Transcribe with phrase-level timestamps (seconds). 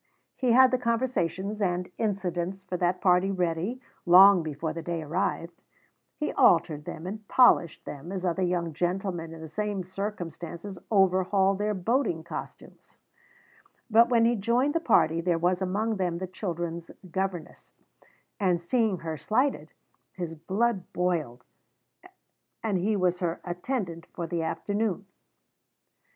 [0.35, 5.61] He had the conversations and incidents for that party ready long before the day arrived;
[6.17, 11.53] he altered them and polished them as other young gentlemen in the same circumstances overhaul
[11.53, 12.97] their boating costumes;
[13.91, 17.75] but when he joined the party there was among them the children's governess,
[18.39, 19.71] and seeing her slighted,
[20.13, 21.43] his blood boiled,
[22.63, 25.05] and he was her attendant for the afternoon.